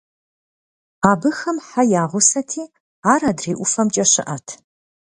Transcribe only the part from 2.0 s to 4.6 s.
я гъусэти, ар адрей ӀуфэмкӀэ щыӀэт.